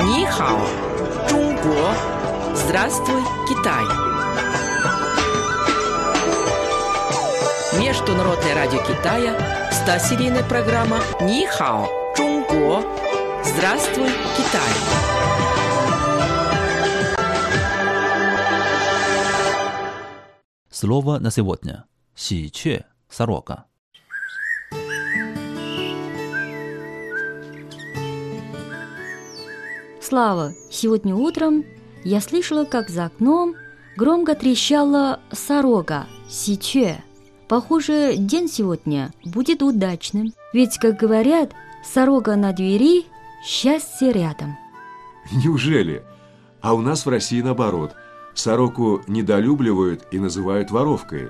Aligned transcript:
Нихао, 0.00 0.58
Чунго. 1.28 1.94
Здравствуй, 2.54 3.22
Китай. 3.48 3.84
Международное 7.80 8.54
радио 8.54 8.78
Китая, 8.80 9.36
100-серийная 9.70 10.48
программа 10.48 10.98
Нихао, 11.20 11.86
Чунго. 12.16 12.82
Здравствуй, 13.44 14.08
Китай. 14.36 14.70
Слово 20.70 21.18
на 21.18 21.30
сегодня. 21.30 21.84
Сиче, 22.14 22.86
сорока. 23.08 23.66
Слава, 30.10 30.54
сегодня 30.72 31.14
утром 31.14 31.64
я 32.02 32.20
слышала, 32.20 32.64
как 32.64 32.88
за 32.88 33.04
окном 33.04 33.54
громко 33.96 34.34
трещала 34.34 35.20
сорока, 35.30 36.08
сиче. 36.28 37.04
Похоже, 37.46 38.16
день 38.16 38.48
сегодня 38.48 39.12
будет 39.24 39.62
удачным. 39.62 40.32
Ведь, 40.52 40.78
как 40.78 40.96
говорят, 40.96 41.52
сорока 41.84 42.34
на 42.34 42.52
двери, 42.52 43.04
счастье 43.46 44.10
рядом. 44.10 44.58
Неужели? 45.30 46.02
А 46.60 46.74
у 46.74 46.80
нас 46.80 47.06
в 47.06 47.08
России 47.08 47.40
наоборот. 47.40 47.92
Сороку 48.34 49.02
недолюбливают 49.06 50.08
и 50.10 50.18
называют 50.18 50.72
воровкой. 50.72 51.28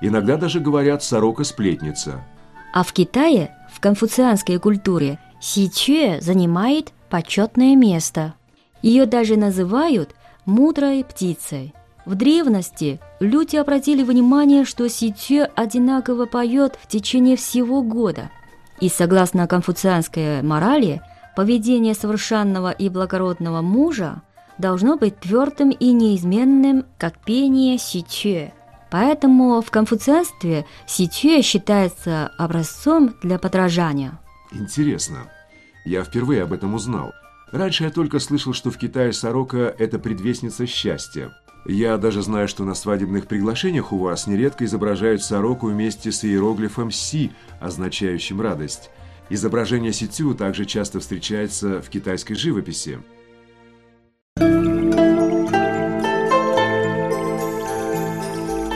Иногда 0.00 0.38
даже 0.38 0.58
говорят 0.58 1.04
«сорока-сплетница». 1.04 2.24
А 2.72 2.82
в 2.82 2.94
Китае, 2.94 3.54
в 3.70 3.78
конфуцианской 3.80 4.58
культуре, 4.58 5.18
сиче 5.38 6.18
занимает 6.22 6.94
почетное 7.12 7.76
место. 7.76 8.36
Ее 8.80 9.04
даже 9.04 9.36
называют 9.36 10.14
мудрой 10.46 11.04
птицей. 11.04 11.74
В 12.06 12.14
древности 12.14 13.00
люди 13.20 13.56
обратили 13.56 14.02
внимание, 14.02 14.64
что 14.64 14.88
сиче 14.88 15.44
одинаково 15.54 16.24
поет 16.24 16.78
в 16.80 16.88
течение 16.88 17.36
всего 17.36 17.82
года. 17.82 18.30
И 18.80 18.88
согласно 18.88 19.46
конфуцианской 19.46 20.40
морали, 20.40 21.02
поведение 21.36 21.92
совершенного 21.92 22.70
и 22.70 22.88
благородного 22.88 23.60
мужа 23.60 24.22
должно 24.56 24.96
быть 24.96 25.20
твердым 25.20 25.68
и 25.68 25.92
неизменным, 25.92 26.86
как 26.96 27.18
пение 27.22 27.76
сиче. 27.76 28.54
Поэтому 28.90 29.60
в 29.60 29.70
конфуцианстве 29.70 30.64
сиче 30.86 31.42
считается 31.42 32.30
образцом 32.38 33.14
для 33.22 33.38
подражания. 33.38 34.18
Интересно. 34.50 35.28
Я 35.84 36.04
впервые 36.04 36.42
об 36.42 36.52
этом 36.52 36.74
узнал. 36.74 37.12
Раньше 37.50 37.84
я 37.84 37.90
только 37.90 38.18
слышал, 38.18 38.52
что 38.52 38.70
в 38.70 38.78
Китае 38.78 39.12
сорока– 39.12 39.74
это 39.78 39.98
предвестница 39.98 40.66
счастья. 40.66 41.36
Я 41.66 41.96
даже 41.96 42.22
знаю, 42.22 42.48
что 42.48 42.64
на 42.64 42.74
свадебных 42.74 43.26
приглашениях 43.26 43.92
у 43.92 43.98
вас 43.98 44.26
нередко 44.26 44.64
изображают 44.64 45.22
сороку 45.22 45.68
вместе 45.68 46.10
с 46.10 46.24
иероглифом 46.24 46.90
«си», 46.90 47.30
означающим 47.60 48.40
радость. 48.40 48.90
Изображение 49.28 49.92
ситю 49.92 50.34
также 50.34 50.64
часто 50.64 50.98
встречается 50.98 51.80
в 51.80 51.88
китайской 51.88 52.34
живописи. 52.34 53.00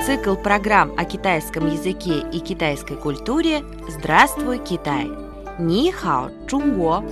Цикл 0.07 0.37
программ 0.37 0.93
о 0.97 1.05
китайском 1.05 1.67
языке 1.67 2.25
и 2.33 2.39
китайской 2.39 2.97
культуре 2.97 3.65
«Здравствуй, 3.89 4.59
Китай!» 4.59 5.26
Ни 5.59 5.91
хао, 5.91 6.31
Чунго! 6.47 7.03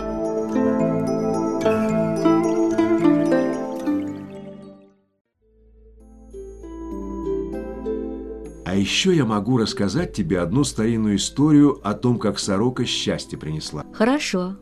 А 8.66 8.76
еще 8.76 9.16
я 9.16 9.24
могу 9.24 9.56
рассказать 9.56 10.12
тебе 10.12 10.40
одну 10.40 10.64
старинную 10.64 11.16
историю 11.16 11.80
о 11.84 11.94
том, 11.94 12.18
как 12.18 12.38
сорока 12.38 12.84
счастье 12.84 13.38
принесла. 13.38 13.84
Хорошо. 13.94 14.56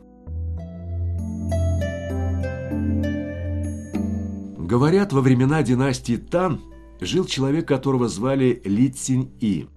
Говорят, 4.57 5.11
во 5.11 5.21
времена 5.21 5.61
династии 5.61 6.15
Тан 6.15 6.61
жил 7.01 7.25
человек, 7.25 7.67
которого 7.67 8.07
звали 8.07 8.61
Ли 8.63 8.89
Цинь 8.89 9.31
И. 9.41 9.67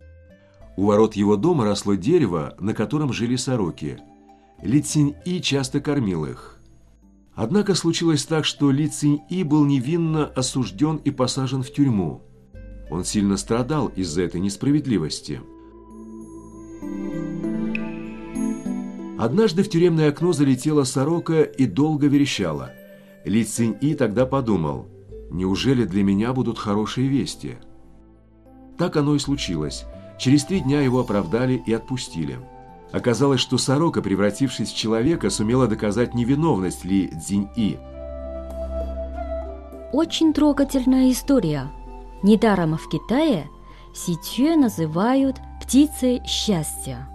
У 0.77 0.85
ворот 0.85 1.17
его 1.17 1.37
дома 1.37 1.65
росло 1.65 1.95
дерево, 1.95 2.55
на 2.61 2.75
котором 2.75 3.13
жили 3.13 3.37
сороки. 3.37 3.99
Ли 4.63 4.83
Цинь 4.83 5.15
И 5.25 5.41
часто 5.41 5.81
кормил 5.81 6.27
их. 6.27 6.59
Однако 7.35 7.75
случилось 7.75 8.25
так, 8.25 8.45
что 8.45 8.71
Ли 8.71 8.87
Цинь 8.89 9.21
И 9.31 9.43
был 9.43 9.65
невинно 9.65 10.27
осужден 10.27 10.97
и 10.97 11.11
посажен 11.11 11.63
в 11.63 11.73
тюрьму. 11.73 12.23
Он 12.91 13.05
сильно 13.05 13.37
страдал 13.37 13.89
из-за 13.89 14.23
этой 14.23 14.41
несправедливости. 14.41 15.41
Однажды 19.19 19.63
в 19.63 19.71
тюремное 19.71 20.11
окно 20.11 20.33
залетела 20.33 20.85
сорока 20.85 21.43
и 21.43 21.65
долго 21.67 22.07
верещала. 22.07 22.73
Ли 23.25 23.45
Цинь 23.45 23.77
И 23.81 23.95
тогда 23.95 24.27
подумал, 24.27 24.87
неужели 25.31 25.85
для 25.85 26.03
меня 26.03 26.35
будут 26.35 26.59
хорошие 26.59 27.09
вести? 27.09 27.57
Так 28.77 28.97
оно 28.97 29.15
и 29.15 29.19
случилось. 29.19 29.87
Через 30.19 30.45
три 30.45 30.61
дня 30.61 30.81
его 30.81 31.01
оправдали 31.01 31.55
и 31.55 31.73
отпустили. 31.73 32.39
Оказалось, 32.93 33.41
что 33.41 33.59
сорока, 33.59 34.01
превратившись 34.01 34.71
в 34.71 34.77
человека, 34.77 35.31
сумела 35.31 35.67
доказать 35.67 36.15
невиновность 36.15 36.85
Ли 36.85 37.09
Цзинь 37.09 37.49
И. 37.57 37.79
Очень 39.93 40.33
трогательная 40.33 41.11
история. 41.11 41.71
Недаром 42.23 42.77
в 42.77 42.89
Китае 42.89 43.49
сиче 43.95 44.57
называют 44.57 45.37
птицей 45.61 46.23
счастья. 46.27 47.09